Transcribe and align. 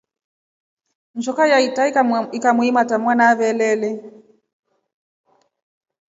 Njoka 1.17 1.43
yaitra 1.51 1.83
ikamuimata 2.37 2.95
mwawna 3.01 3.23
avelele. 3.31 3.89